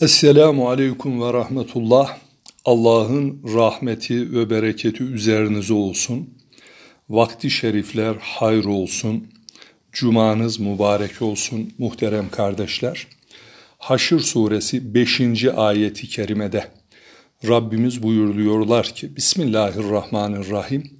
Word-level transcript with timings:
Esselamu 0.00 0.68
Aleyküm 0.68 1.22
ve 1.22 1.32
Rahmetullah. 1.32 2.16
Allah'ın 2.64 3.38
rahmeti 3.54 4.32
ve 4.32 4.50
bereketi 4.50 5.04
üzerinize 5.04 5.74
olsun. 5.74 6.30
Vakti 7.08 7.50
şerifler 7.50 8.16
hayır 8.20 8.64
olsun. 8.64 9.28
Cumanız 9.92 10.60
mübarek 10.60 11.22
olsun 11.22 11.72
muhterem 11.78 12.30
kardeşler. 12.30 13.06
Haşr 13.78 14.18
suresi 14.18 14.94
5. 14.94 15.20
ayeti 15.56 16.08
kerimede 16.08 16.68
Rabbimiz 17.48 18.02
buyuruyorlar 18.02 18.86
ki 18.86 19.16
Bismillahirrahmanirrahim 19.16 20.90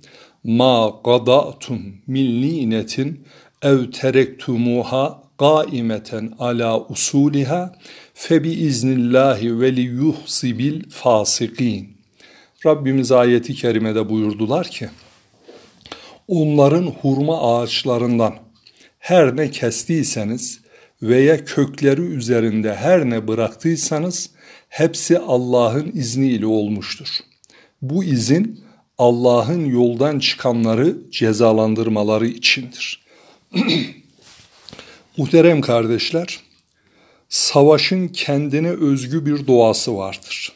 Ma 0.45 1.03
qada'tum 1.03 1.81
min 2.07 2.43
ninetin 2.43 3.25
ev 3.63 3.91
terektumuha 3.91 5.23
qaimeten 5.39 6.33
ala 6.39 6.81
usuliha 6.81 7.75
febi 8.15 8.51
iznillahi 8.51 9.61
ve 9.61 9.77
liyuhsibil 9.77 10.83
fasikin. 10.91 11.97
Rabbimiz 12.67 13.13
ayeti 13.13 13.55
kerimede 13.55 14.09
buyurdular 14.09 14.69
ki 14.69 14.89
onların 16.29 16.87
hurma 16.87 17.61
ağaçlarından 17.61 18.35
her 18.99 19.37
ne 19.37 19.51
kestiyseniz 19.51 20.61
veya 21.03 21.45
kökleri 21.45 22.01
üzerinde 22.01 22.75
her 22.75 23.11
ne 23.11 23.29
bıraktıysanız 23.29 24.31
hepsi 24.69 25.19
Allah'ın 25.19 25.93
izniyle 25.95 26.47
olmuştur. 26.47 27.09
Bu 27.83 28.05
izin 28.05 28.65
Allah'ın 28.99 29.65
yoldan 29.65 30.19
çıkanları 30.19 30.97
cezalandırmaları 31.11 32.27
içindir. 32.27 33.05
Muhterem 35.17 35.61
kardeşler, 35.61 36.41
savaşın 37.35 38.09
kendine 38.09 38.71
özgü 38.71 39.27
bir 39.27 39.47
doğası 39.47 39.97
vardır. 39.97 40.53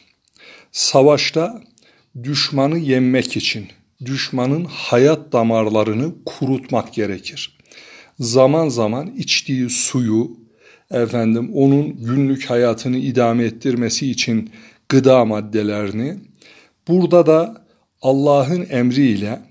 Savaşta 0.71 1.61
düşmanı 2.23 2.77
yenmek 2.77 3.37
için 3.37 3.67
düşmanın 4.05 4.65
hayat 4.65 5.33
damarlarını 5.33 6.11
kurutmak 6.25 6.93
gerekir. 6.93 7.57
Zaman 8.19 8.69
zaman 8.69 9.07
içtiği 9.17 9.69
suyu, 9.69 10.31
efendim 10.91 11.51
onun 11.53 12.05
günlük 12.05 12.49
hayatını 12.49 12.97
idame 12.97 13.43
ettirmesi 13.43 14.11
için 14.11 14.49
gıda 14.89 15.25
maddelerini, 15.25 16.17
burada 16.87 17.25
da 17.25 17.65
Allah'ın 18.01 18.67
emriyle 18.69 19.41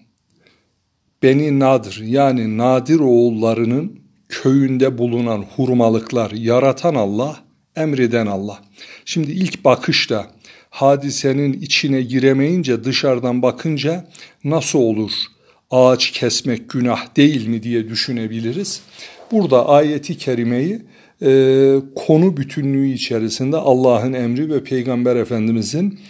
Beni 1.23 1.59
Nadir 1.59 2.03
yani 2.05 2.59
Nadir 2.59 3.01
oğullarının 3.01 4.08
köyünde 4.29 4.99
bulunan 4.99 5.45
hurmalıklar 5.57 6.31
yaratan 6.31 6.95
Allah, 6.95 7.37
emreden 7.77 8.27
Allah. 8.27 8.59
Şimdi 9.05 9.33
ilk 9.33 9.65
bakışta 9.65 10.27
hadisenin 10.71 11.53
içine 11.53 12.03
giremeyince 12.03 12.85
dışarıdan 12.85 13.43
bakınca 13.43 14.09
nasıl 14.45 14.79
olur? 14.79 15.13
Ağaç 15.71 16.11
kesmek 16.11 16.71
günah 16.71 17.17
değil 17.17 17.47
mi 17.47 17.63
diye 17.63 17.89
düşünebiliriz. 17.89 18.81
Burada 19.33 19.69
ayeti 19.69 20.19
kerimeyi 20.19 20.83
e, 21.23 21.75
konu 21.95 22.37
bütünlüğü 22.37 22.89
içerisinde 22.93 23.57
Allah'ın 23.57 24.13
emri 24.13 24.51
ve 24.51 24.65
Peygamber 24.65 25.17
Efendimizin 25.17 26.01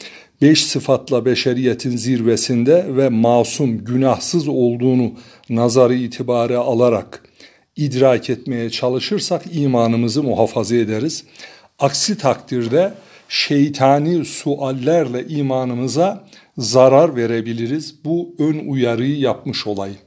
beş 0.42 0.66
sıfatla 0.66 1.24
beşeriyetin 1.24 1.96
zirvesinde 1.96 2.86
ve 2.88 3.08
masum, 3.08 3.84
günahsız 3.84 4.48
olduğunu 4.48 5.12
nazarı 5.50 5.94
itibare 5.94 6.56
alarak 6.56 7.27
idrak 7.78 8.30
etmeye 8.30 8.70
çalışırsak 8.70 9.42
imanımızı 9.52 10.22
muhafaza 10.22 10.76
ederiz. 10.76 11.24
Aksi 11.78 12.18
takdirde 12.18 12.94
şeytani 13.28 14.24
suallerle 14.24 15.28
imanımıza 15.28 16.28
zarar 16.58 17.16
verebiliriz. 17.16 18.04
Bu 18.04 18.34
ön 18.38 18.68
uyarıyı 18.68 19.18
yapmış 19.18 19.66
olayım. 19.66 19.98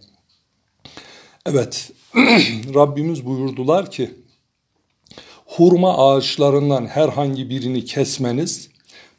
Evet, 1.46 1.92
Rabbimiz 2.76 3.26
buyurdular 3.26 3.92
ki, 3.92 4.12
hurma 5.46 5.98
ağaçlarından 5.98 6.86
herhangi 6.86 7.50
birini 7.50 7.86
kesmeniz, 7.86 8.70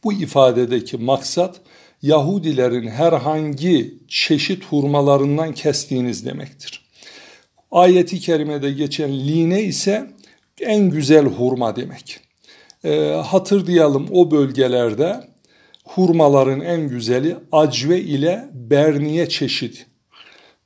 bu 0.05 0.13
ifadedeki 0.13 0.97
maksat 0.97 1.61
Yahudilerin 2.03 2.89
herhangi 2.89 3.95
çeşit 4.09 4.65
hurmalarından 4.65 5.55
kestiğiniz 5.55 6.27
demektir. 6.27 6.82
Ayeti 7.73 8.21
kerimede 8.21 8.73
geçen 8.73 9.13
line 9.13 9.63
ise 9.63 10.11
en 10.61 10.91
güzel 10.91 11.25
hurma 11.25 11.77
demek. 11.77 12.21
E, 12.85 13.07
hatırlayalım 13.27 14.09
o 14.11 14.31
bölgelerde 14.31 15.21
hurmaların 15.85 16.61
en 16.61 16.89
güzeli 16.89 17.37
acve 17.53 18.01
ile 18.01 18.49
berniye 18.53 19.29
çeşidi. 19.29 19.79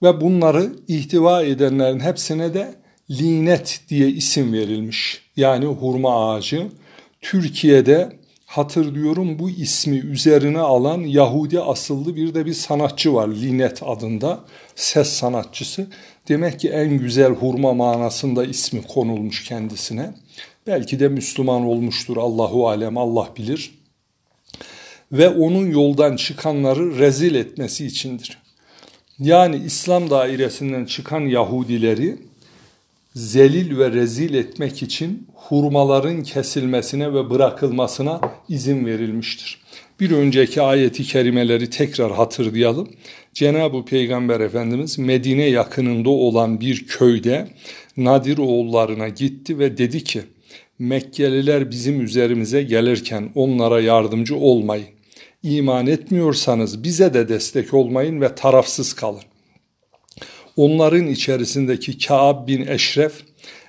Ve 0.03 0.21
bunları 0.21 0.72
ihtiva 0.89 1.43
edenlerin 1.43 2.00
hepsine 2.00 2.55
de 2.55 2.75
linet 3.11 3.81
diye 3.89 4.09
isim 4.09 4.53
verilmiş. 4.53 5.22
Yani 5.37 5.66
hurma 5.66 6.33
ağacı. 6.33 6.66
Türkiye'de 7.21 8.12
hatırlıyorum 8.47 9.39
bu 9.39 9.50
ismi 9.50 9.97
üzerine 9.97 10.61
alan 10.61 11.00
Yahudi 11.00 11.61
asıllı 11.61 12.16
bir 12.16 12.34
de 12.34 12.47
bir 12.47 12.55
sanatçı 12.55 13.15
var 13.15 13.28
Linet 13.28 13.83
adında 13.83 14.45
ses 14.75 15.09
sanatçısı. 15.09 15.87
Demek 16.28 16.60
ki 16.60 16.69
en 16.69 16.98
güzel 16.98 17.32
hurma 17.32 17.75
manasında 17.75 18.44
ismi 18.44 18.82
konulmuş 18.82 19.44
kendisine. 19.44 20.14
Belki 20.66 21.00
de 21.00 21.09
Müslüman 21.09 21.62
olmuştur 21.62 22.16
Allahu 22.16 22.69
alem 22.69 22.98
Allah 22.98 23.28
bilir. 23.37 23.75
Ve 25.12 25.28
onun 25.28 25.70
yoldan 25.70 26.16
çıkanları 26.16 26.98
rezil 26.98 27.34
etmesi 27.34 27.86
içindir. 27.86 28.38
Yani 29.19 29.56
İslam 29.56 30.10
dairesinden 30.10 30.84
çıkan 30.84 31.20
Yahudileri 31.20 32.19
zelil 33.16 33.78
ve 33.78 33.93
rezil 33.93 34.34
etmek 34.34 34.82
için 34.82 35.27
hurmaların 35.34 36.22
kesilmesine 36.22 37.15
ve 37.15 37.31
bırakılmasına 37.31 38.21
izin 38.49 38.87
verilmiştir. 38.87 39.60
Bir 40.00 40.10
önceki 40.10 40.62
ayeti 40.62 41.04
kerimeleri 41.04 41.71
tekrar 41.71 42.12
hatırlayalım. 42.12 42.88
Cenab-ı 43.34 43.84
Peygamber 43.84 44.41
Efendimiz 44.41 44.99
Medine 44.99 45.44
yakınında 45.44 46.10
olan 46.10 46.60
bir 46.60 46.87
köyde 46.87 47.49
Nadir 47.97 48.38
oğullarına 48.38 49.09
gitti 49.09 49.59
ve 49.59 49.78
dedi 49.78 50.04
ki 50.04 50.22
Mekkeliler 50.78 51.71
bizim 51.71 52.00
üzerimize 52.00 52.62
gelirken 52.62 53.31
onlara 53.34 53.81
yardımcı 53.81 54.37
olmayın. 54.37 54.87
İman 55.43 55.87
etmiyorsanız 55.87 56.83
bize 56.83 57.15
de 57.15 57.28
destek 57.28 57.75
olmayın 57.75 58.21
ve 58.21 58.34
tarafsız 58.34 58.93
kalın. 58.93 59.22
Onların 60.56 61.06
içerisindeki 61.06 61.99
Ka'b 61.99 62.49
bin 62.49 62.67
Eşref 62.67 63.12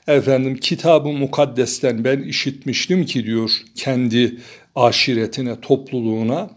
efendim 0.07 0.57
kitabı 0.57 1.09
mukaddesten 1.09 2.03
ben 2.03 2.21
işitmiştim 2.21 3.05
ki 3.05 3.25
diyor 3.25 3.51
kendi 3.75 4.37
aşiretine, 4.75 5.61
topluluğuna 5.61 6.49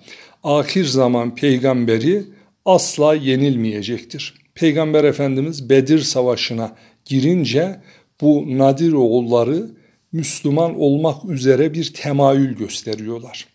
ahir 0.45 0.85
zaman 0.85 1.35
peygamberi 1.35 2.23
asla 2.65 3.15
yenilmeyecektir. 3.15 4.35
Peygamber 4.55 5.05
Efendimiz 5.05 5.71
Bedir 5.71 5.99
Savaşı'na 5.99 6.77
girince 7.05 7.81
bu 8.21 8.59
Nadir 8.59 8.93
oğulları 8.93 9.71
Müslüman 10.13 10.81
olmak 10.81 11.25
üzere 11.25 11.75
bir 11.75 11.93
temayül 11.95 12.57
gösteriyorlar. 12.57 13.47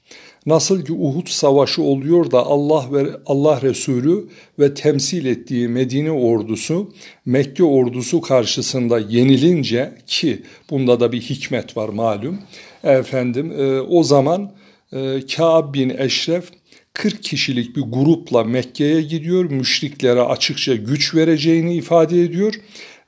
Nasıl 0.46 0.86
ki 0.86 0.94
Uhud 0.94 1.28
savaşı 1.28 1.82
oluyor 1.82 2.32
da 2.32 2.46
Allah 2.46 2.86
ve 2.92 3.06
Allah 3.26 3.62
Resulü 3.62 4.30
ve 4.60 4.74
temsil 4.74 5.26
ettiği 5.26 5.68
Medine 5.68 6.12
ordusu 6.12 6.94
Mekke 7.26 7.64
ordusu 7.64 8.22
karşısında 8.22 9.00
yenilince 9.00 9.94
ki 10.08 10.42
bunda 10.70 11.00
da 11.00 11.12
bir 11.12 11.22
hikmet 11.22 11.78
var 11.78 11.90
malum. 11.90 12.40
Efendim 12.84 13.52
e, 13.52 13.82
o 13.82 14.04
zaman 14.04 14.52
e, 14.94 15.20
Ka'b 15.36 15.74
bin 15.74 15.90
Eşref 15.98 16.52
40 16.94 17.24
kişilik 17.24 17.76
bir 17.76 17.82
grupla 17.82 18.44
Mekke'ye 18.44 19.02
gidiyor. 19.02 19.46
Müşriklere 19.46 20.22
açıkça 20.22 20.76
güç 20.76 21.16
vereceğini 21.16 21.76
ifade 21.76 22.22
ediyor 22.22 22.54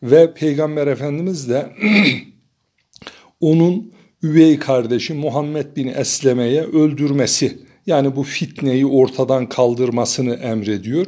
ve 0.04 0.34
Peygamber 0.34 0.88
Efendimiz 0.88 1.50
de 1.50 1.70
onun 3.42 3.97
üvey 4.24 4.60
kardeşi 4.60 5.14
Muhammed 5.14 5.76
bin 5.76 5.88
Esleme'ye 5.88 6.64
öldürmesi 6.64 7.58
yani 7.88 8.16
bu 8.16 8.24
fitneyi 8.24 8.86
ortadan 8.86 9.50
kaldırmasını 9.50 10.34
emrediyor. 10.34 11.06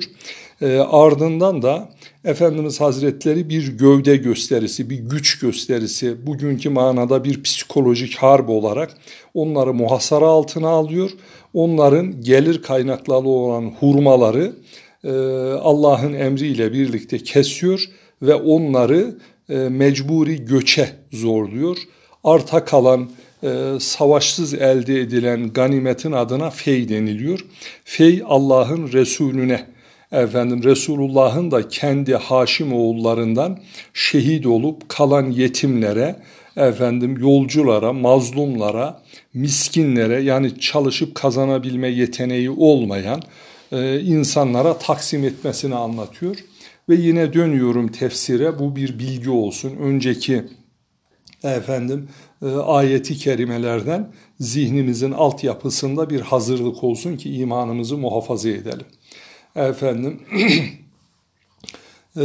E, 0.62 0.78
ardından 0.78 1.62
da 1.62 1.90
Efendimiz 2.26 2.82
Hazretleri 2.82 3.50
bir 3.50 3.78
gövde 3.78 4.16
gösterisi, 4.16 4.90
bir 4.90 4.98
güç 4.98 5.40
gösterisi, 5.40 6.28
bugünkü 6.28 6.70
manada 6.70 7.24
bir 7.24 7.44
psikolojik 7.44 8.16
harp 8.16 8.50
olarak 8.50 8.98
onları 9.34 9.74
muhasara 9.74 10.26
altına 10.28 10.70
alıyor. 10.70 11.10
Onların 11.54 12.22
gelir 12.22 12.62
kaynakları 12.62 13.28
olan 13.28 13.74
hurmaları 13.80 14.56
e, 15.04 15.12
Allah'ın 15.62 16.14
emriyle 16.14 16.74
birlikte 16.74 17.18
kesiyor 17.18 17.86
ve 18.22 18.36
onları 18.36 19.18
e, 19.50 19.56
mecburi 19.56 20.46
göçe 20.46 20.90
zorluyor 21.12 21.78
arta 22.24 22.66
kalan 22.66 23.10
e, 23.44 23.50
savaşsız 23.80 24.54
elde 24.54 25.00
edilen 25.00 25.54
ganimetin 25.54 26.12
adına 26.12 26.50
fey 26.50 26.90
deniliyor. 26.90 27.46
Fey 27.84 28.24
Allah'ın 28.26 28.92
Resulüne 28.92 29.66
efendim 30.12 30.64
Resulullah'ın 30.64 31.52
da 31.52 31.68
kendi 31.68 32.16
Haşim 32.16 32.74
oğullarından 32.74 33.60
şehit 33.94 34.46
olup 34.46 34.90
kalan 34.90 35.32
yetimlere 35.32 36.16
efendim 36.58 37.18
yolculara, 37.18 37.94
mazlumlara, 37.94 39.02
miskinlere 39.34 40.22
yani 40.22 40.60
çalışıp 40.60 41.16
kazanabilme 41.16 41.88
yeteneği 41.88 42.50
olmayan 42.50 43.22
e, 43.72 44.00
insanlara 44.00 44.78
taksim 44.78 45.24
etmesini 45.24 45.76
anlatıyor. 45.76 46.36
Ve 46.90 46.96
yine 46.96 47.34
dönüyorum 47.34 47.88
tefsire 47.88 48.60
bu 48.60 48.76
bir 48.76 49.00
bilgi 49.00 49.30
olsun. 49.30 49.76
Önceki 49.76 50.44
efendim 51.44 52.10
e, 52.42 52.46
ayeti 52.48 53.18
kerimelerden 53.18 54.12
zihnimizin 54.40 55.12
altyapısında 55.12 56.10
bir 56.10 56.22
hazırlık 56.22 56.84
olsun 56.84 57.18
ki 57.18 57.36
imanımızı 57.36 57.98
muhafaza 57.98 58.50
edelim. 58.50 58.86
Efendim 59.56 60.22
e, 62.18 62.22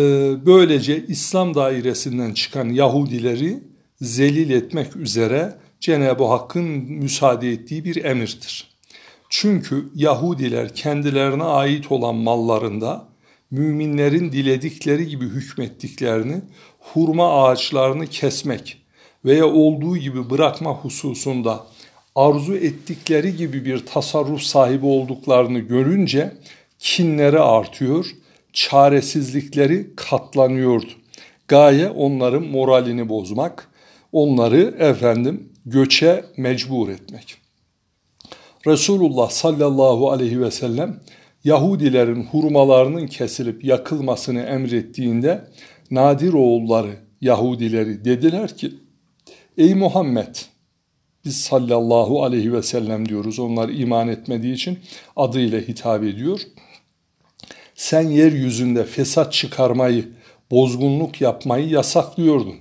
böylece 0.46 1.06
İslam 1.06 1.54
dairesinden 1.54 2.32
çıkan 2.32 2.68
Yahudileri 2.68 3.58
zelil 4.00 4.50
etmek 4.50 4.96
üzere 4.96 5.54
Cenab-ı 5.80 6.24
Hakk'ın 6.24 6.64
müsaade 6.88 7.50
ettiği 7.50 7.84
bir 7.84 8.04
emirdir. 8.04 8.74
Çünkü 9.28 9.88
Yahudiler 9.94 10.74
kendilerine 10.74 11.44
ait 11.44 11.92
olan 11.92 12.14
mallarında 12.14 13.08
müminlerin 13.50 14.32
diledikleri 14.32 15.06
gibi 15.08 15.24
hükmettiklerini 15.24 16.42
hurma 16.78 17.44
ağaçlarını 17.44 18.06
kesmek 18.06 18.83
veya 19.24 19.46
olduğu 19.46 19.96
gibi 19.96 20.30
bırakma 20.30 20.70
hususunda 20.70 21.66
arzu 22.14 22.56
ettikleri 22.56 23.36
gibi 23.36 23.64
bir 23.64 23.86
tasarruf 23.86 24.40
sahibi 24.40 24.86
olduklarını 24.86 25.58
görünce 25.58 26.32
kinleri 26.78 27.40
artıyor, 27.40 28.06
çaresizlikleri 28.52 29.90
katlanıyordu. 29.96 30.90
Gaye 31.48 31.88
onların 31.88 32.42
moralini 32.42 33.08
bozmak, 33.08 33.70
onları 34.12 34.74
efendim 34.78 35.52
göçe 35.66 36.24
mecbur 36.36 36.88
etmek. 36.88 37.36
Resulullah 38.66 39.30
sallallahu 39.30 40.10
aleyhi 40.10 40.40
ve 40.40 40.50
sellem 40.50 41.00
Yahudilerin 41.44 42.24
hurmalarının 42.24 43.06
kesilip 43.06 43.64
yakılmasını 43.64 44.40
emrettiğinde 44.40 45.44
Nadir 45.90 46.32
oğulları 46.32 46.96
Yahudileri 47.20 48.04
dediler 48.04 48.56
ki 48.56 48.72
Ey 49.58 49.74
Muhammed 49.74 50.36
biz 51.24 51.40
sallallahu 51.40 52.24
aleyhi 52.24 52.52
ve 52.52 52.62
sellem 52.62 53.08
diyoruz 53.08 53.38
onlar 53.38 53.68
iman 53.68 54.08
etmediği 54.08 54.54
için 54.54 54.78
adıyla 55.16 55.60
hitap 55.60 56.02
ediyor. 56.04 56.40
Sen 57.74 58.02
yeryüzünde 58.02 58.84
fesat 58.84 59.32
çıkarmayı, 59.32 60.08
bozgunluk 60.50 61.20
yapmayı 61.20 61.68
yasaklıyordun. 61.68 62.54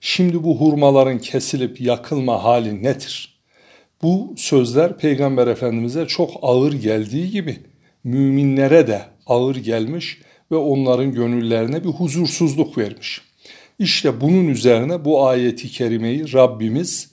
Şimdi 0.00 0.44
bu 0.44 0.60
hurmaların 0.60 1.18
kesilip 1.18 1.80
yakılma 1.80 2.44
hali 2.44 2.82
nedir? 2.82 3.40
Bu 4.02 4.34
sözler 4.36 4.98
Peygamber 4.98 5.46
Efendimiz'e 5.46 6.06
çok 6.06 6.30
ağır 6.42 6.72
geldiği 6.72 7.30
gibi 7.30 7.58
müminlere 8.04 8.86
de 8.86 9.02
ağır 9.26 9.56
gelmiş 9.56 10.18
ve 10.50 10.56
onların 10.56 11.12
gönüllerine 11.12 11.84
bir 11.84 11.90
huzursuzluk 11.90 12.78
vermiş. 12.78 13.29
İşte 13.80 14.20
bunun 14.20 14.48
üzerine 14.48 15.04
bu 15.04 15.26
ayeti 15.26 15.68
kerimeyi 15.68 16.32
Rabbimiz 16.32 17.10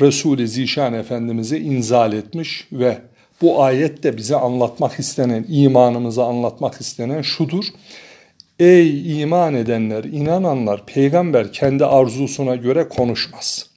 Resul-i 0.00 0.48
Zişan 0.48 0.94
Efendimiz'e 0.94 1.60
inzal 1.60 2.12
etmiş 2.12 2.68
ve 2.72 2.98
bu 3.42 3.62
ayette 3.62 4.16
bize 4.16 4.36
anlatmak 4.36 4.98
istenen, 4.98 5.46
imanımızı 5.48 6.24
anlatmak 6.24 6.80
istenen 6.80 7.22
şudur. 7.22 7.64
Ey 8.58 9.20
iman 9.22 9.54
edenler, 9.54 10.04
inananlar, 10.04 10.86
peygamber 10.86 11.52
kendi 11.52 11.84
arzusuna 11.84 12.56
göre 12.56 12.88
konuşmaz. 12.88 13.70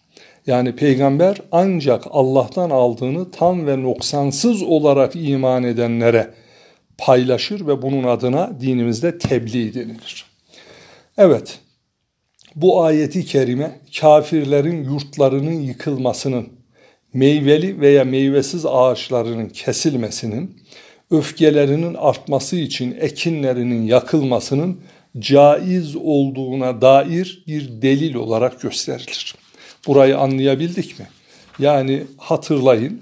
Yani 0.48 0.76
peygamber 0.76 1.38
ancak 1.52 2.04
Allah'tan 2.12 2.70
aldığını 2.70 3.32
tam 3.32 3.68
ve 3.68 3.84
noksansız 3.84 4.62
olarak 4.62 5.16
iman 5.16 5.64
edenlere 5.64 6.34
paylaşır 6.98 7.68
ve 7.68 7.82
bunun 7.82 8.04
adına 8.04 8.52
dinimizde 8.62 9.18
tebliğ 9.18 9.74
denilir. 9.74 10.26
Evet, 11.18 11.60
bu 12.56 12.84
ayeti 12.84 13.26
kerime 13.26 13.80
kafirlerin 14.00 14.84
yurtlarının 14.84 15.62
yıkılmasının, 15.62 16.50
meyveli 17.14 17.82
veya 17.82 18.06
meyvesiz 18.06 18.66
ağaçlarının 18.66 19.50
kesilmesinin, 19.50 20.58
öfkelerinin 21.12 21.94
artması 21.94 22.56
için 22.56 22.98
ekinlerinin 23.00 23.84
yakılmasının 23.88 24.82
caiz 25.20 25.96
olduğuna 25.96 26.82
dair 26.82 27.44
bir 27.48 27.82
delil 27.82 28.16
olarak 28.16 28.62
gösterilir. 28.62 29.36
Burayı 29.88 30.18
anlayabildik 30.18 31.00
mi? 31.00 31.08
Yani 31.60 32.04
hatırlayın 32.18 33.02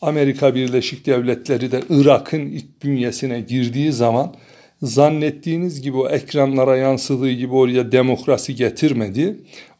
Amerika 0.00 0.54
Birleşik 0.54 1.06
Devletleri 1.06 1.72
de 1.72 1.82
Irak'ın 1.90 2.62
bünyesine 2.82 3.40
girdiği 3.40 3.92
zaman 3.92 4.34
zannettiğiniz 4.82 5.82
gibi 5.82 5.96
o 5.96 6.08
ekranlara 6.08 6.76
yansıdığı 6.76 7.30
gibi 7.30 7.54
oraya 7.54 7.92
demokrasi 7.92 8.54
getirmedi. 8.54 9.36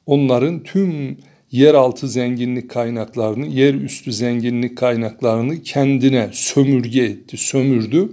Onların 0.06 0.62
tüm 0.62 1.18
yeraltı 1.52 2.08
zenginlik 2.08 2.70
kaynaklarını, 2.70 3.46
yerüstü 3.46 4.12
zenginlik 4.12 4.78
kaynaklarını 4.78 5.62
kendine 5.62 6.30
sömürge 6.32 7.02
etti, 7.02 7.36
sömürdü. 7.36 8.08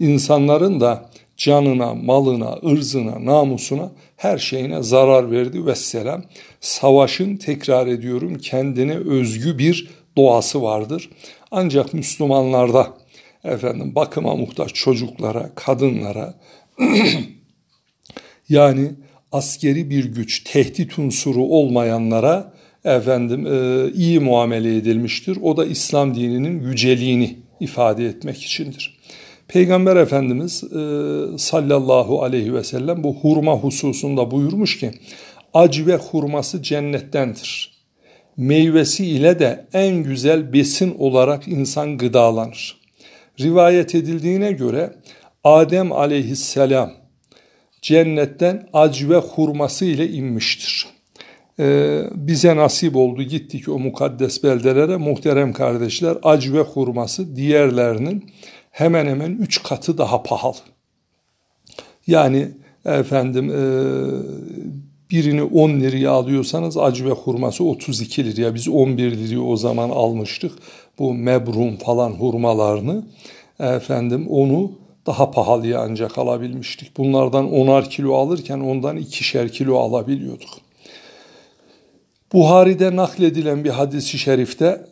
İnsanların 0.00 0.80
da 0.80 1.10
canına, 1.36 1.94
malına, 1.94 2.58
ırzına, 2.64 3.24
namusuna 3.24 3.92
her 4.16 4.38
şeyine 4.38 4.82
zarar 4.82 5.30
verdi 5.30 5.66
ve 5.66 5.74
selam. 5.74 6.22
Savaşın 6.60 7.36
tekrar 7.36 7.86
ediyorum 7.86 8.38
kendine 8.38 8.96
özgü 8.96 9.58
bir 9.58 9.90
doğası 10.16 10.62
vardır. 10.62 11.10
Ancak 11.50 11.94
Müslümanlarda 11.94 13.01
efendim 13.44 13.94
bakıma 13.94 14.36
muhtaç 14.36 14.74
çocuklara, 14.74 15.50
kadınlara 15.54 16.34
yani 18.48 18.90
askeri 19.32 19.90
bir 19.90 20.04
güç, 20.04 20.44
tehdit 20.44 20.98
unsuru 20.98 21.42
olmayanlara 21.42 22.52
efendim 22.84 23.46
e, 23.46 23.90
iyi 23.92 24.20
muamele 24.20 24.76
edilmiştir. 24.76 25.38
O 25.42 25.56
da 25.56 25.66
İslam 25.66 26.14
dininin 26.14 26.60
yüceliğini 26.70 27.36
ifade 27.60 28.06
etmek 28.06 28.42
içindir. 28.42 28.98
Peygamber 29.48 29.96
Efendimiz 29.96 30.64
e, 30.64 30.78
sallallahu 31.38 32.22
aleyhi 32.22 32.54
ve 32.54 32.64
sellem 32.64 33.04
bu 33.04 33.14
hurma 33.14 33.56
hususunda 33.56 34.30
buyurmuş 34.30 34.78
ki 34.78 34.90
acı 35.54 35.86
ve 35.86 35.96
hurması 35.96 36.62
cennettendir. 36.62 37.72
Meyvesi 38.36 39.06
ile 39.06 39.38
de 39.38 39.66
en 39.72 40.02
güzel 40.02 40.52
besin 40.52 40.94
olarak 40.98 41.48
insan 41.48 41.98
gıdalanır. 41.98 42.81
Rivayet 43.42 43.94
edildiğine 43.94 44.52
göre 44.52 44.92
Adem 45.44 45.92
aleyhisselam 45.92 46.92
cennetten 47.82 48.68
acı 48.72 49.10
ve 49.10 49.16
hurması 49.16 49.84
ile 49.84 50.08
inmiştir. 50.08 50.86
Ee, 51.58 52.02
bize 52.14 52.56
nasip 52.56 52.96
oldu 52.96 53.22
gittik 53.22 53.68
o 53.68 53.78
mukaddes 53.78 54.44
beldelere 54.44 54.96
muhterem 54.96 55.52
kardeşler 55.52 56.16
acı 56.22 56.54
ve 56.54 56.60
hurması 56.60 57.36
diğerlerinin 57.36 58.32
hemen 58.70 59.06
hemen 59.06 59.30
üç 59.30 59.62
katı 59.62 59.98
daha 59.98 60.22
pahalı. 60.22 60.56
Yani 62.06 62.48
efendim 62.84 63.50
e, 63.50 63.62
birini 65.12 65.42
10 65.42 65.70
liraya 65.80 66.10
alıyorsanız 66.10 66.76
acı 66.76 67.06
ve 67.06 67.10
hurması 67.10 67.64
32 67.64 68.24
liraya 68.24 68.54
biz 68.54 68.68
11 68.68 69.12
liraya 69.12 69.40
o 69.40 69.56
zaman 69.56 69.90
almıştık. 69.90 70.52
Bu 70.98 71.14
mebrum 71.14 71.76
falan 71.76 72.10
hurmalarını 72.10 73.04
efendim 73.60 74.26
onu 74.30 74.72
daha 75.06 75.30
pahalıya 75.30 75.80
ancak 75.80 76.18
alabilmiştik. 76.18 76.96
Bunlardan 76.96 77.46
10'ar 77.46 77.88
kilo 77.88 78.14
alırken 78.14 78.60
ondan 78.60 78.96
ikişer 78.96 79.52
kilo 79.52 79.76
alabiliyorduk. 79.76 80.50
Buhari'de 82.32 82.96
nakledilen 82.96 83.64
bir 83.64 83.70
hadisi 83.70 84.18
şerifte 84.18 84.86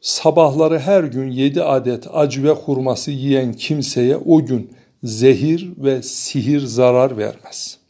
sabahları 0.00 0.78
her 0.78 1.04
gün 1.04 1.30
yedi 1.30 1.62
adet 1.62 2.06
acı 2.12 2.44
ve 2.44 2.50
hurması 2.50 3.10
yiyen 3.10 3.52
kimseye 3.52 4.16
o 4.16 4.44
gün 4.44 4.70
zehir 5.04 5.72
ve 5.76 6.02
sihir 6.02 6.60
zarar 6.60 7.16
vermez. 7.16 7.81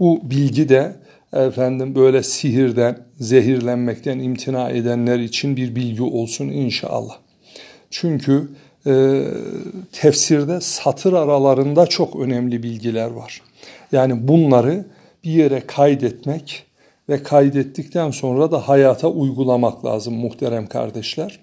Bu 0.00 0.20
bilgi 0.22 0.68
de 0.68 0.96
efendim 1.32 1.94
böyle 1.94 2.22
sihirden, 2.22 2.98
zehirlenmekten 3.20 4.18
imtina 4.18 4.70
edenler 4.70 5.18
için 5.18 5.56
bir 5.56 5.76
bilgi 5.76 6.02
olsun 6.02 6.48
inşallah. 6.48 7.16
Çünkü 7.90 8.48
e, 8.86 9.24
tefsirde 9.92 10.60
satır 10.60 11.12
aralarında 11.12 11.86
çok 11.86 12.16
önemli 12.16 12.62
bilgiler 12.62 13.10
var. 13.10 13.42
Yani 13.92 14.28
bunları 14.28 14.86
bir 15.24 15.30
yere 15.30 15.60
kaydetmek 15.66 16.66
ve 17.08 17.22
kaydettikten 17.22 18.10
sonra 18.10 18.52
da 18.52 18.68
hayata 18.68 19.08
uygulamak 19.08 19.84
lazım 19.84 20.14
muhterem 20.14 20.66
kardeşler. 20.66 21.40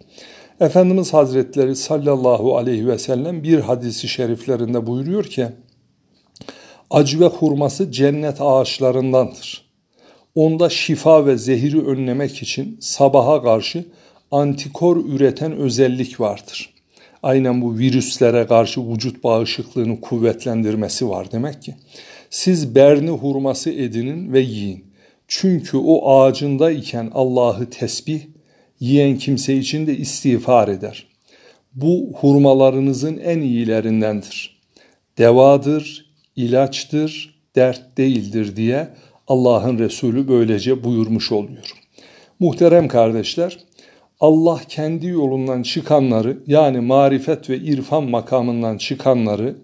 Efendimiz 0.60 1.14
Hazretleri 1.14 1.76
sallallahu 1.76 2.58
aleyhi 2.58 2.88
ve 2.88 2.98
sellem 2.98 3.44
bir 3.44 3.60
hadisi 3.60 4.08
şeriflerinde 4.08 4.88
buyuruyor 4.88 5.24
ki 5.24 5.48
acı 6.92 7.20
ve 7.20 7.26
hurması 7.26 7.92
cennet 7.92 8.38
ağaçlarındandır. 8.40 9.68
Onda 10.36 10.70
şifa 10.70 11.26
ve 11.26 11.38
zehiri 11.38 11.82
önlemek 11.82 12.42
için 12.44 12.78
sabaha 12.82 13.44
karşı 13.44 13.86
antikor 14.32 15.06
üreten 15.06 15.52
özellik 15.52 16.20
vardır. 16.20 16.74
Aynen 17.24 17.62
bu 17.62 17.78
virüslere 17.78 18.48
karşı 18.48 18.90
vücut 18.90 19.24
bağışıklığını 19.24 20.02
kuvvetlendirmesi 20.02 21.10
var 21.10 21.32
demek 21.32 21.62
ki. 21.62 21.76
Siz 22.30 22.76
berni 22.76 23.10
hurması 23.10 23.70
edinin 23.70 24.34
ve 24.34 24.40
yiyin. 24.40 24.86
Çünkü 25.28 25.78
o 25.78 26.12
ağacında 26.12 26.72
iken 26.72 27.12
Allah'ı 27.14 27.70
tesbih, 27.70 28.22
yiyen 28.80 29.18
kimse 29.18 29.58
için 29.58 29.88
de 29.88 29.98
istiğfar 29.98 30.68
eder. 30.68 31.08
Bu 31.74 32.10
hurmalarınızın 32.14 33.18
en 33.18 33.40
iyilerindendir. 33.40 34.62
Devadır, 35.18 36.07
ilaçtır, 36.38 37.40
dert 37.56 37.98
değildir 37.98 38.56
diye 38.56 38.88
Allah'ın 39.28 39.80
Resulü 39.80 40.28
böylece 40.28 40.84
buyurmuş 40.84 41.32
oluyor. 41.32 41.74
Muhterem 42.40 42.88
kardeşler, 42.88 43.58
Allah 44.20 44.62
kendi 44.70 45.08
yolundan 45.08 45.64
çıkanları 45.64 46.38
yani 46.48 46.80
marifet 46.80 47.50
ve 47.50 47.58
irfan 47.58 48.04
makamından 48.04 48.78
çıkanları 48.78 49.56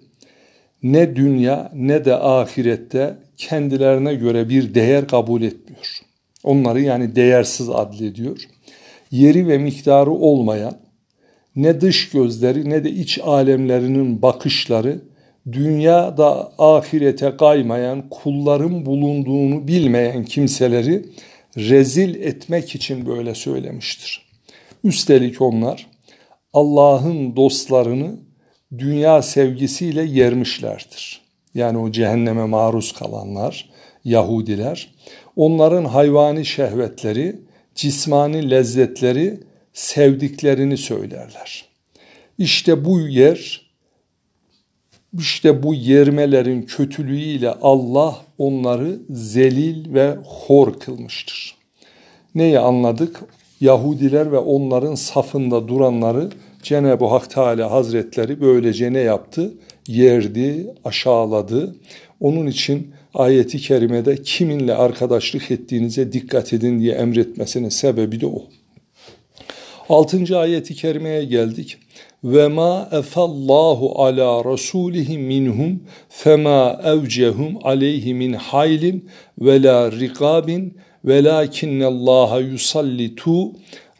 ne 0.83 1.15
dünya 1.15 1.71
ne 1.75 2.05
de 2.05 2.15
ahirette 2.15 3.17
kendilerine 3.37 4.15
göre 4.15 4.49
bir 4.49 4.75
değer 4.75 5.07
kabul 5.07 5.41
etmiyor. 5.41 5.99
Onları 6.43 6.81
yani 6.81 7.15
değersiz 7.15 7.69
adlediyor. 7.69 8.47
Yeri 9.11 9.47
ve 9.47 9.57
miktarı 9.57 10.11
olmayan 10.11 10.77
ne 11.55 11.81
dış 11.81 12.09
gözleri 12.09 12.69
ne 12.69 12.83
de 12.83 12.91
iç 12.91 13.19
alemlerinin 13.23 14.21
bakışları 14.21 14.99
dünyada 15.51 16.51
ahirete 16.57 17.37
kaymayan 17.37 18.09
kulların 18.09 18.85
bulunduğunu 18.85 19.67
bilmeyen 19.67 20.25
kimseleri 20.25 21.05
rezil 21.57 22.15
etmek 22.15 22.75
için 22.75 23.05
böyle 23.05 23.35
söylemiştir. 23.35 24.25
Üstelik 24.83 25.41
onlar 25.41 25.87
Allah'ın 26.53 27.35
dostlarını 27.35 28.15
dünya 28.77 29.21
sevgisiyle 29.21 30.03
yermişlerdir. 30.03 31.21
Yani 31.55 31.77
o 31.77 31.91
cehenneme 31.91 32.45
maruz 32.45 32.91
kalanlar, 32.91 33.69
Yahudiler, 34.05 34.95
onların 35.35 35.85
hayvani 35.85 36.45
şehvetleri, 36.45 37.35
cismani 37.75 38.49
lezzetleri 38.49 39.39
sevdiklerini 39.73 40.77
söylerler. 40.77 41.65
İşte 42.37 42.85
bu 42.85 42.99
yer, 42.99 43.61
işte 45.19 45.63
bu 45.63 45.73
yermelerin 45.73 46.61
kötülüğüyle 46.61 47.49
Allah 47.61 48.17
onları 48.37 48.99
zelil 49.09 49.93
ve 49.93 50.17
hor 50.25 50.79
kılmıştır. 50.79 51.55
Neyi 52.35 52.59
anladık? 52.59 53.19
Yahudiler 53.61 54.31
ve 54.31 54.37
onların 54.37 54.95
safında 54.95 55.67
duranları 55.67 56.29
Cenab-ı 56.63 57.05
Hak 57.05 57.29
Teala 57.29 57.71
Hazretleri 57.71 58.41
böylece 58.41 58.93
ne 58.93 58.99
yaptı? 58.99 59.53
Yerdi, 59.87 60.73
aşağıladı. 60.85 61.75
Onun 62.19 62.47
için 62.47 62.91
ayeti 63.13 63.57
kerimede 63.57 64.21
kiminle 64.21 64.73
arkadaşlık 64.73 65.51
ettiğinize 65.51 66.13
dikkat 66.13 66.53
edin 66.53 66.79
diye 66.79 66.93
emretmesinin 66.93 67.69
sebebi 67.69 68.21
de 68.21 68.25
o. 68.25 68.43
Altıncı 69.89 70.37
ayeti 70.37 70.75
kerimeye 70.75 71.23
geldik. 71.23 71.77
Ve 72.23 72.47
ma 72.47 72.89
efallahu 72.91 74.03
ala 74.03 74.45
rasulihi 74.45 75.17
minhum 75.17 75.79
fema 76.09 76.79
evcehum 76.83 77.57
aleyhi 77.63 78.13
min 78.13 78.33
haylin 78.33 79.09
ve 79.39 79.63
la 79.63 79.91
rikabin 79.91 80.77
velakinnallaha 81.05 82.39
yusallitu 82.39 83.51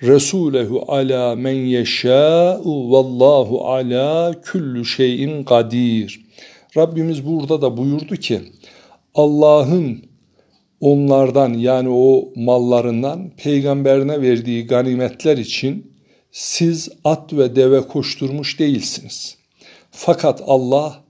Resulehu 0.03 0.83
ala 0.87 1.35
men 1.35 1.55
yeşâ'u 1.55 2.91
vallahu 2.91 3.67
ala 3.67 4.35
kullu 4.51 4.85
şeyin 4.85 5.43
kadir. 5.43 6.25
Rabbimiz 6.77 7.25
burada 7.25 7.61
da 7.61 7.77
buyurdu 7.77 8.15
ki 8.15 8.39
Allah'ın 9.15 9.97
onlardan 10.81 11.53
yani 11.53 11.89
o 11.89 12.29
mallarından 12.35 13.31
peygamberine 13.37 14.21
verdiği 14.21 14.67
ganimetler 14.67 15.37
için 15.37 15.92
siz 16.33 16.89
at 17.03 17.33
ve 17.33 17.55
deve 17.55 17.87
koşturmuş 17.87 18.59
değilsiniz. 18.59 19.37
Fakat 19.91 20.41
Allah 20.45 21.03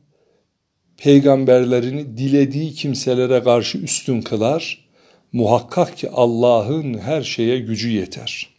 peygamberlerini 0.97 2.17
dilediği 2.17 2.73
kimselere 2.73 3.43
karşı 3.43 3.77
üstün 3.77 4.21
kılar. 4.21 4.89
Muhakkak 5.31 5.97
ki 5.97 6.09
Allah'ın 6.09 6.97
her 6.97 7.21
şeye 7.21 7.59
gücü 7.59 7.89
yeter.'' 7.89 8.53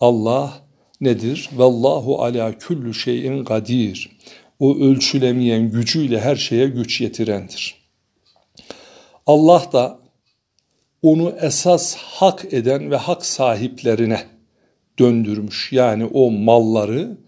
Allah 0.00 0.62
nedir? 1.00 1.50
Vallahu 1.56 2.22
ala 2.22 2.58
kullu 2.58 2.94
şeyin 2.94 3.44
kadir. 3.44 4.18
O 4.58 4.76
ölçülemeyen 4.76 5.70
gücüyle 5.70 6.20
her 6.20 6.36
şeye 6.36 6.66
güç 6.66 7.00
yetirendir. 7.00 7.74
Allah 9.26 9.72
da 9.72 9.98
onu 11.02 11.34
esas 11.40 11.96
hak 11.96 12.52
eden 12.52 12.90
ve 12.90 12.96
hak 12.96 13.26
sahiplerine 13.26 14.20
döndürmüş. 14.98 15.72
Yani 15.72 16.04
o 16.04 16.30
malları 16.30 17.18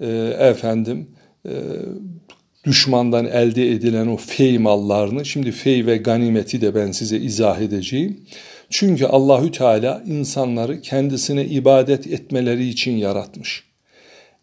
e, 0.00 0.06
efendim 0.38 1.10
e, 1.46 1.52
düşmandan 2.64 3.26
elde 3.26 3.70
edilen 3.70 4.06
o 4.06 4.16
fey 4.16 4.58
mallarını 4.58 5.24
şimdi 5.24 5.52
fey 5.52 5.86
ve 5.86 5.96
ganimeti 5.96 6.60
de 6.60 6.74
ben 6.74 6.92
size 6.92 7.16
izah 7.16 7.60
edeceğim. 7.60 8.20
Çünkü 8.70 9.06
Allahü 9.06 9.50
Teala 9.50 10.02
insanları 10.06 10.80
kendisine 10.80 11.44
ibadet 11.44 12.06
etmeleri 12.06 12.68
için 12.68 12.96
yaratmış. 12.96 13.64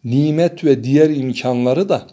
Nimet 0.04 0.64
ve 0.64 0.84
diğer 0.84 1.10
imkanları 1.10 1.88
da 1.88 2.06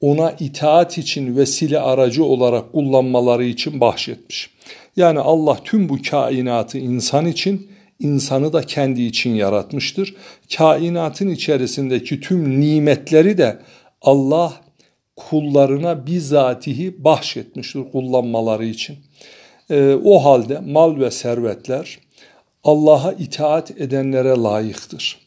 ona 0.00 0.30
itaat 0.40 0.98
için 0.98 1.36
vesile 1.36 1.80
aracı 1.80 2.24
olarak 2.24 2.72
kullanmaları 2.72 3.44
için 3.44 3.80
bahşetmiş. 3.80 4.50
Yani 4.96 5.18
Allah 5.18 5.58
tüm 5.64 5.88
bu 5.88 5.98
kainatı 6.10 6.78
insan 6.78 7.26
için, 7.26 7.70
insanı 8.00 8.52
da 8.52 8.62
kendi 8.62 9.02
için 9.02 9.34
yaratmıştır. 9.34 10.14
Kainatın 10.56 11.28
içerisindeki 11.28 12.20
tüm 12.20 12.60
nimetleri 12.60 13.38
de 13.38 13.58
Allah 14.02 14.52
kullarına 15.16 16.06
bizatihi 16.06 17.04
bahşetmiştir 17.04 17.90
kullanmaları 17.92 18.66
için. 18.66 18.96
E, 19.70 19.94
o 20.04 20.24
halde 20.24 20.60
mal 20.60 21.00
ve 21.00 21.10
servetler 21.10 21.98
Allah'a 22.64 23.12
itaat 23.12 23.70
edenlere 23.70 24.28
layıktır. 24.28 25.18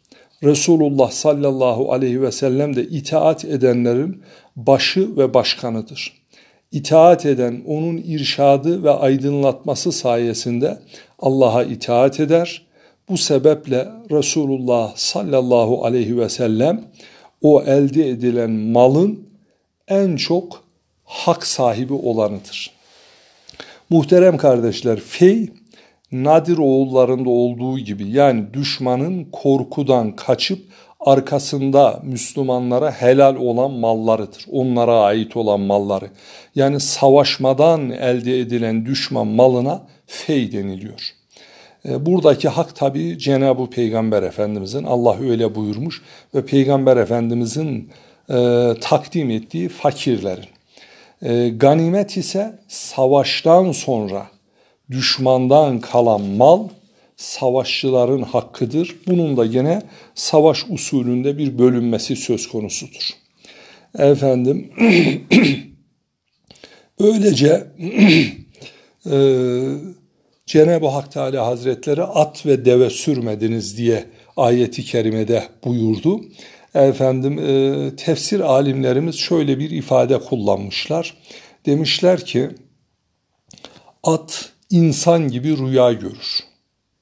Resulullah 0.43 1.11
sallallahu 1.11 1.91
aleyhi 1.91 2.21
ve 2.21 2.31
sellem 2.31 2.75
de 2.75 2.83
itaat 2.83 3.45
edenlerin 3.45 4.21
başı 4.55 5.17
ve 5.17 5.33
başkanıdır. 5.33 6.23
İtaat 6.71 7.25
eden 7.25 7.61
onun 7.67 7.97
irşadı 7.97 8.83
ve 8.83 8.91
aydınlatması 8.91 9.91
sayesinde 9.91 10.79
Allah'a 11.19 11.63
itaat 11.63 12.19
eder. 12.19 12.62
Bu 13.09 13.17
sebeple 13.17 13.87
Resulullah 14.11 14.95
sallallahu 14.95 15.85
aleyhi 15.85 16.17
ve 16.17 16.29
sellem 16.29 16.85
o 17.41 17.61
elde 17.61 18.09
edilen 18.09 18.51
malın 18.51 19.29
en 19.87 20.15
çok 20.15 20.63
hak 21.03 21.47
sahibi 21.47 21.93
olanıdır. 21.93 22.71
Muhterem 23.89 24.37
kardeşler 24.37 24.99
fey 24.99 25.49
Nadir 26.11 26.57
oğullarında 26.57 27.29
olduğu 27.29 27.79
gibi 27.79 28.09
yani 28.09 28.53
düşmanın 28.53 29.27
korkudan 29.31 30.15
kaçıp 30.15 30.59
arkasında 30.99 31.99
Müslümanlara 32.03 32.91
helal 32.91 33.35
olan 33.35 33.71
mallarıdır. 33.71 34.45
Onlara 34.51 34.99
ait 34.99 35.37
olan 35.37 35.59
malları. 35.59 36.09
Yani 36.55 36.79
savaşmadan 36.79 37.89
elde 37.89 38.39
edilen 38.39 38.85
düşman 38.85 39.27
malına 39.27 39.81
fey 40.05 40.51
deniliyor. 40.51 41.22
E, 41.89 42.05
buradaki 42.05 42.49
hak 42.49 42.75
tabi 42.75 43.19
Cenab-ı 43.19 43.69
Peygamber 43.69 44.23
Efendimizin 44.23 44.83
Allah 44.83 45.17
öyle 45.19 45.55
buyurmuş 45.55 46.01
ve 46.35 46.45
Peygamber 46.45 46.97
Efendimizin 46.97 47.89
e, 48.29 48.69
takdim 48.81 49.29
ettiği 49.29 49.69
fakirlerin. 49.69 50.45
E, 51.21 51.49
ganimet 51.49 52.17
ise 52.17 52.59
savaştan 52.67 53.71
sonra 53.71 54.27
düşmandan 54.91 55.79
kalan 55.79 56.21
mal 56.21 56.67
savaşçıların 57.17 58.21
hakkıdır. 58.21 58.95
Bunun 59.07 59.37
da 59.37 59.45
yine 59.45 59.81
savaş 60.15 60.65
usulünde 60.69 61.37
bir 61.37 61.59
bölünmesi 61.59 62.15
söz 62.15 62.49
konusudur. 62.49 63.09
Efendim 63.97 64.71
böylece 66.99 67.67
e, 69.05 69.15
Cenab-ı 70.45 70.87
Hak 70.87 71.11
Teala 71.11 71.45
Hazretleri 71.45 72.03
at 72.03 72.45
ve 72.45 72.65
deve 72.65 72.89
sürmediniz 72.89 73.77
diye 73.77 74.05
ayeti 74.37 74.85
kerimede 74.85 75.43
buyurdu. 75.65 76.21
Efendim 76.73 77.39
e, 77.39 77.95
tefsir 77.95 78.39
alimlerimiz 78.39 79.15
şöyle 79.15 79.59
bir 79.59 79.69
ifade 79.69 80.19
kullanmışlar. 80.19 81.17
Demişler 81.65 82.25
ki 82.25 82.49
at 84.03 84.51
insan 84.69 85.27
gibi 85.27 85.57
rüya 85.57 85.93
görür. 85.93 86.39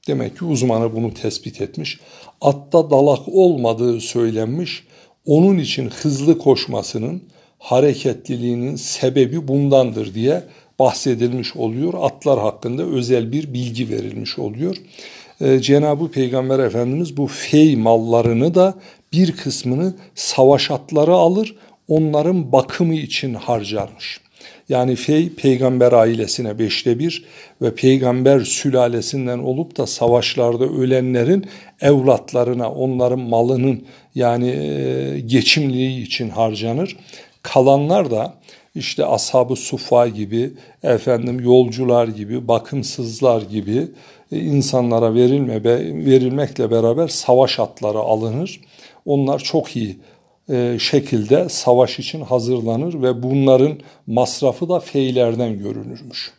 Demek 0.06 0.38
ki 0.38 0.44
uzmanı 0.44 0.96
bunu 0.96 1.14
tespit 1.14 1.60
etmiş. 1.60 2.00
Atta 2.40 2.90
dalak 2.90 3.28
olmadığı 3.28 4.00
söylenmiş. 4.00 4.84
Onun 5.26 5.58
için 5.58 5.90
hızlı 5.90 6.38
koşmasının 6.38 7.22
hareketliliğinin 7.58 8.76
sebebi 8.76 9.48
bundandır 9.48 10.14
diye 10.14 10.42
bahsedilmiş 10.78 11.56
oluyor. 11.56 11.94
Atlar 12.00 12.40
hakkında 12.40 12.82
özel 12.82 13.32
bir 13.32 13.52
bilgi 13.54 13.90
verilmiş 13.90 14.38
oluyor. 14.38 14.76
Ee, 15.40 15.58
Cenab-ı 15.60 16.10
Peygamber 16.10 16.58
Efendimiz 16.58 17.16
bu 17.16 17.26
fey 17.26 17.76
mallarını 17.76 18.54
da 18.54 18.74
bir 19.12 19.32
kısmını 19.32 19.94
savaş 20.14 20.70
atları 20.70 21.12
alır, 21.12 21.56
onların 21.88 22.52
bakımı 22.52 22.94
için 22.94 23.34
harcarmış. 23.34 24.20
Yani 24.68 24.96
fey 24.96 25.28
peygamber 25.28 25.92
ailesine 25.92 26.58
beşte 26.58 26.98
bir 26.98 27.24
ve 27.62 27.74
peygamber 27.74 28.40
sülalesinden 28.40 29.38
olup 29.38 29.76
da 29.78 29.86
savaşlarda 29.86 30.64
ölenlerin 30.64 31.46
evlatlarına 31.80 32.72
onların 32.72 33.20
malının 33.20 33.84
yani 34.14 34.48
e, 34.48 35.20
geçimliği 35.20 36.02
için 36.02 36.28
harcanır. 36.28 36.96
Kalanlar 37.42 38.10
da 38.10 38.34
işte 38.74 39.06
ashab-ı 39.06 39.56
sufa 39.56 40.08
gibi, 40.08 40.52
efendim 40.82 41.40
yolcular 41.40 42.08
gibi, 42.08 42.48
bakımsızlar 42.48 43.42
gibi 43.42 43.88
e, 44.32 44.38
insanlara 44.38 45.14
verilme 45.14 45.64
verilmekle 46.04 46.70
beraber 46.70 47.08
savaş 47.08 47.60
atları 47.60 47.98
alınır. 47.98 48.60
Onlar 49.04 49.38
çok 49.38 49.76
iyi 49.76 49.98
e, 50.48 50.76
şekilde 50.80 51.48
savaş 51.48 51.98
için 51.98 52.20
hazırlanır 52.20 53.02
ve 53.02 53.22
bunların 53.22 53.78
masrafı 54.06 54.68
da 54.68 54.80
feylerden 54.80 55.58
görünürmüş. 55.58 56.32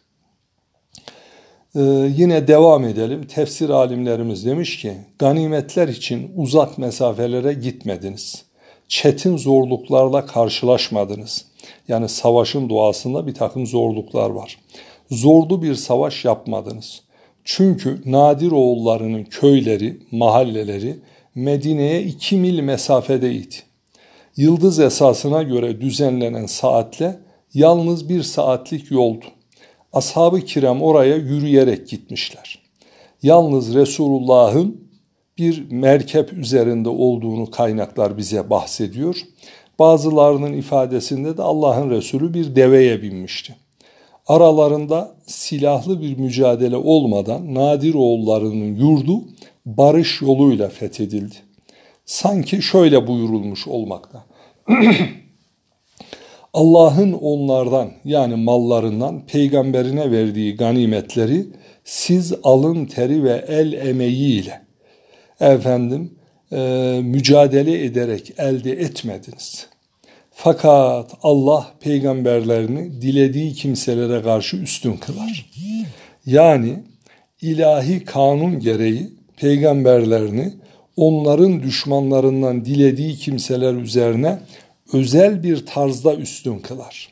Ee, 1.76 1.80
yine 2.18 2.48
devam 2.48 2.84
edelim. 2.84 3.28
Tefsir 3.28 3.70
alimlerimiz 3.70 4.46
demiş 4.46 4.82
ki 4.82 4.94
ganimetler 5.20 5.88
için 5.88 6.32
uzak 6.36 6.78
mesafelere 6.78 7.54
gitmediniz. 7.54 8.46
Çetin 8.88 9.38
zorluklarla 9.38 10.26
karşılaşmadınız. 10.26 11.46
Yani 11.88 12.10
savaşın 12.10 12.70
doğasında 12.70 13.28
bir 13.28 13.34
takım 13.34 13.68
zorluklar 13.68 14.30
var. 14.30 14.60
Zorlu 15.12 15.62
bir 15.62 15.76
savaş 15.76 16.26
yapmadınız. 16.26 17.02
Çünkü 17.44 18.02
Nadir 18.06 18.52
oğullarının 18.52 19.24
köyleri, 19.24 19.98
mahalleleri 20.12 21.00
Medine'ye 21.36 22.04
iki 22.04 22.38
mil 22.38 22.60
mesafedeydi. 22.60 23.56
Yıldız 24.38 24.80
esasına 24.80 25.44
göre 25.44 25.82
düzenlenen 25.82 26.46
saatle 26.46 27.20
yalnız 27.54 28.10
bir 28.10 28.24
saatlik 28.24 28.92
yoldu. 28.92 29.26
Ashab-ı 29.94 30.42
kiram 30.42 30.82
oraya 30.82 31.16
yürüyerek 31.16 31.90
gitmişler. 31.90 32.60
Yalnız 33.24 33.76
Resulullah'ın 33.76 34.84
bir 35.38 35.72
merkep 35.72 36.34
üzerinde 36.34 36.90
olduğunu 36.90 37.52
kaynaklar 37.52 38.18
bize 38.18 38.50
bahsediyor. 38.50 39.22
Bazılarının 39.80 40.54
ifadesinde 40.54 41.38
de 41.38 41.42
Allah'ın 41.42 41.90
Resulü 41.90 42.34
bir 42.34 42.56
deveye 42.56 43.02
binmişti. 43.02 43.56
Aralarında 44.28 45.16
silahlı 45.26 46.02
bir 46.02 46.18
mücadele 46.18 46.76
olmadan 46.76 47.56
Nadir 47.56 47.94
oğullarının 47.94 48.76
yurdu 48.76 49.22
barış 49.66 50.22
yoluyla 50.22 50.70
fethedildi. 50.70 51.36
Sanki 52.06 52.62
şöyle 52.62 53.08
buyurulmuş 53.08 53.68
olmakta. 53.68 54.26
Allah'ın 56.54 57.14
onlardan 57.14 57.92
yani 58.06 58.36
mallarından 58.36 59.22
peygamberine 59.28 60.12
verdiği 60.12 60.56
ganimetleri 60.56 61.46
siz 61.84 62.34
alın 62.44 62.86
teri 62.86 63.24
ve 63.24 63.46
el 63.48 63.74
emeğiyle 63.74 64.62
efendim 65.40 66.12
e, 66.52 67.00
mücadele 67.04 67.86
ederek 67.86 68.34
elde 68.38 68.72
etmediniz. 68.72 69.68
Fakat 70.36 71.14
Allah 71.24 71.68
peygamberlerini 71.80 73.02
dilediği 73.02 73.54
kimselere 73.54 74.22
karşı 74.22 74.58
üstün 74.58 74.98
kılar. 74.98 75.50
Yani 76.26 76.84
ilahi 77.42 78.06
kanun 78.06 78.60
gereği 78.60 79.10
peygamberlerini 79.38 80.54
onların 80.98 81.64
düşmanlarından 81.64 82.66
dilediği 82.66 83.16
kimseler 83.16 83.74
üzerine 83.74 84.40
özel 84.94 85.44
bir 85.44 85.66
tarzda 85.66 86.16
üstün 86.16 86.60
kılar. 86.60 87.10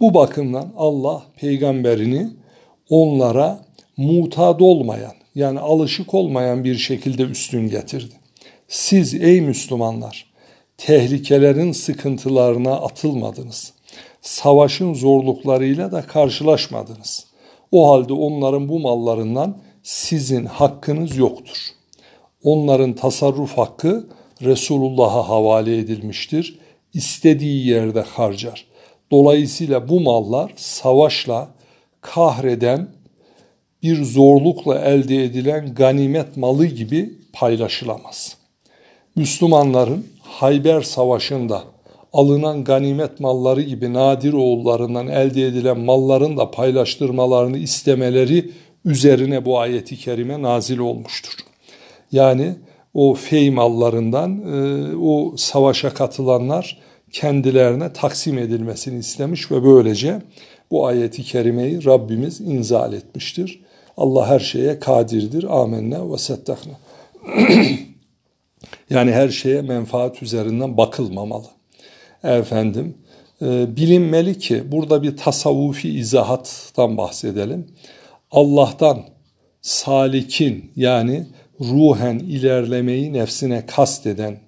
Bu 0.00 0.14
bakımdan 0.14 0.72
Allah 0.76 1.22
peygamberini 1.36 2.28
onlara 2.90 3.60
mutad 3.96 4.60
olmayan 4.60 5.12
yani 5.34 5.60
alışık 5.60 6.14
olmayan 6.14 6.64
bir 6.64 6.76
şekilde 6.76 7.22
üstün 7.22 7.68
getirdi. 7.68 8.14
Siz 8.68 9.14
ey 9.14 9.40
Müslümanlar 9.40 10.35
tehlikelerin 10.78 11.72
sıkıntılarına 11.72 12.74
atılmadınız. 12.74 13.72
Savaşın 14.20 14.94
zorluklarıyla 14.94 15.92
da 15.92 16.02
karşılaşmadınız. 16.02 17.26
O 17.72 17.90
halde 17.90 18.12
onların 18.12 18.68
bu 18.68 18.78
mallarından 18.78 19.58
sizin 19.82 20.44
hakkınız 20.44 21.16
yoktur. 21.16 21.58
Onların 22.42 22.92
tasarruf 22.92 23.58
hakkı 23.58 24.08
Resulullah'a 24.42 25.28
havale 25.28 25.78
edilmiştir 25.78 26.58
istediği 26.94 27.66
yerde 27.66 28.00
harcar. 28.00 28.66
Dolayısıyla 29.10 29.88
bu 29.88 30.00
mallar 30.00 30.52
savaşla 30.56 31.48
kahreden 32.00 32.88
bir 33.82 34.04
zorlukla 34.04 34.78
elde 34.78 35.24
edilen 35.24 35.74
ganimet 35.74 36.36
malı 36.36 36.66
gibi 36.66 37.14
paylaşılamaz. 37.32 38.36
Müslümanların 39.16 40.06
Hayber 40.28 40.82
Savaşı'nda 40.82 41.62
alınan 42.12 42.64
ganimet 42.64 43.20
malları 43.20 43.62
gibi 43.62 43.92
nadir 43.92 44.32
oğullarından 44.32 45.08
elde 45.08 45.46
edilen 45.46 45.78
malların 45.78 46.36
da 46.36 46.50
paylaştırmalarını 46.50 47.58
istemeleri 47.58 48.50
üzerine 48.84 49.44
bu 49.44 49.58
ayeti 49.58 49.96
kerime 49.96 50.42
nazil 50.42 50.78
olmuştur. 50.78 51.32
Yani 52.12 52.56
o 52.94 53.14
fey 53.14 53.50
mallarından 53.50 54.40
e, 54.40 54.96
o 54.96 55.36
savaşa 55.36 55.94
katılanlar 55.94 56.78
kendilerine 57.12 57.92
taksim 57.92 58.38
edilmesini 58.38 58.98
istemiş 58.98 59.50
ve 59.50 59.64
böylece 59.64 60.22
bu 60.70 60.86
ayeti 60.86 61.22
kerimeyi 61.22 61.84
Rabbimiz 61.84 62.40
inzal 62.40 62.92
etmiştir. 62.92 63.60
Allah 63.96 64.26
her 64.26 64.40
şeye 64.40 64.78
kadirdir. 64.78 65.60
Amenna 65.60 66.12
ve 66.12 66.18
seddakna. 66.18 66.72
yani 68.90 69.12
her 69.12 69.28
şeye 69.28 69.62
menfaat 69.62 70.22
üzerinden 70.22 70.76
bakılmamalı. 70.76 71.46
Efendim, 72.24 72.94
e, 73.42 73.76
bilinmeli 73.76 74.38
ki 74.38 74.72
burada 74.72 75.02
bir 75.02 75.16
tasavvufi 75.16 75.88
izahattan 75.88 76.96
bahsedelim. 76.96 77.66
Allah'tan 78.30 79.02
salikin 79.62 80.70
yani 80.76 81.26
ruhen 81.60 82.18
ilerlemeyi 82.18 83.12
nefsine 83.12 83.66
kasteden 83.66 84.38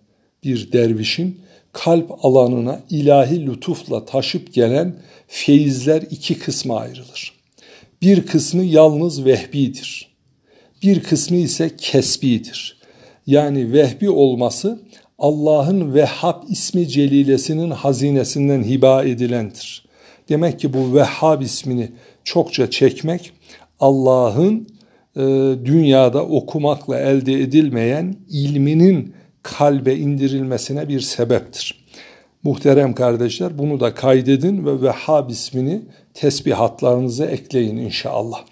bir 0.44 0.72
dervişin 0.72 1.40
kalp 1.72 2.24
alanına 2.24 2.80
ilahi 2.90 3.46
lütufla 3.46 4.04
taşıp 4.04 4.54
gelen 4.54 4.96
feyizler 5.28 6.02
iki 6.10 6.38
kısma 6.38 6.78
ayrılır. 6.78 7.32
Bir 8.02 8.26
kısmı 8.26 8.64
yalnız 8.64 9.24
vehbidir. 9.24 10.08
Bir 10.82 11.02
kısmı 11.02 11.36
ise 11.36 11.76
kesbidir. 11.76 12.77
Yani 13.28 13.72
vehbi 13.72 14.10
olması 14.10 14.78
Allah'ın 15.18 15.94
Vehhab 15.94 16.42
ismi 16.48 16.88
celilesinin 16.88 17.70
hazinesinden 17.70 18.62
hiba 18.62 19.04
edilendir. 19.04 19.86
Demek 20.28 20.60
ki 20.60 20.72
bu 20.72 20.94
Vehhab 20.94 21.42
ismini 21.42 21.92
çokça 22.24 22.70
çekmek 22.70 23.32
Allah'ın 23.80 24.68
e, 25.16 25.20
dünyada 25.64 26.24
okumakla 26.24 27.00
elde 27.00 27.32
edilmeyen 27.32 28.16
ilminin 28.28 29.14
kalbe 29.42 29.96
indirilmesine 29.96 30.88
bir 30.88 31.00
sebeptir. 31.00 31.84
Muhterem 32.42 32.94
kardeşler 32.94 33.58
bunu 33.58 33.80
da 33.80 33.94
kaydedin 33.94 34.66
ve 34.66 34.82
Vehhab 34.82 35.30
ismini 35.30 35.82
tesbihatlarınıza 36.14 37.26
ekleyin 37.26 37.76
inşallah. 37.76 38.44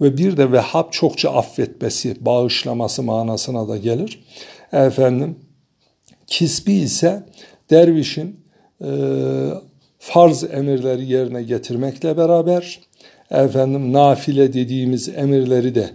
Ve 0.00 0.16
bir 0.16 0.36
de 0.36 0.52
Vehhab 0.52 0.90
çokça 0.90 1.30
affetmesi, 1.30 2.24
bağışlaması 2.24 3.02
manasına 3.02 3.68
da 3.68 3.76
gelir. 3.76 4.24
Efendim 4.72 5.36
kisbi 6.26 6.72
ise 6.72 7.22
dervişin 7.70 8.40
e, 8.80 8.88
farz 9.98 10.44
emirleri 10.44 11.12
yerine 11.12 11.42
getirmekle 11.42 12.16
beraber 12.16 12.80
efendim 13.30 13.92
nafile 13.92 14.52
dediğimiz 14.52 15.08
emirleri 15.08 15.74
de 15.74 15.90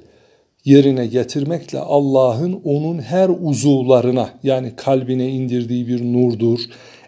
yerine 0.65 1.07
getirmekle 1.07 1.79
Allah'ın 1.79 2.61
onun 2.63 2.99
her 2.99 3.29
uzuvlarına 3.41 4.29
yani 4.43 4.75
kalbine 4.75 5.29
indirdiği 5.29 5.87
bir 5.87 6.13
nurdur, 6.13 6.59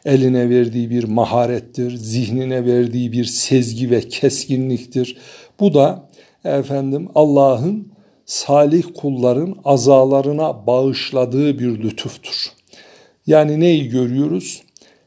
eline 0.06 0.50
verdiği 0.50 0.90
bir 0.90 1.04
maharettir, 1.04 1.96
zihnine 1.96 2.66
verdiği 2.66 3.12
bir 3.12 3.26
sezgi 3.26 3.92
ve 3.92 4.02
keskinliktir. 4.02 5.18
Bu 5.60 5.74
da 5.74 6.09
efendim 6.44 7.10
Allah'ın 7.16 7.88
salih 8.26 8.84
kulların 8.98 9.56
azalarına 9.66 10.68
bağışladığı 10.68 11.60
bir 11.60 11.84
lütuftur. 11.84 12.52
Yani 13.28 13.60
neyi 13.60 13.90
görüyoruz? 13.90 14.64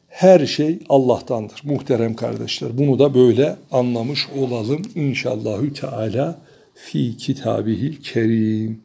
Her 0.07 0.45
şey 0.45 0.79
Allah'tandır 0.89 1.61
muhterem 1.63 2.15
kardeşler. 2.15 2.77
Bunu 2.77 2.99
da 2.99 3.13
böyle 3.13 3.55
anlamış 3.71 4.27
olalım 4.37 4.81
inşallahü 4.95 5.73
teala 5.73 6.39
fi 6.73 7.17
kitabihil 7.17 7.95
kerim. 8.01 8.81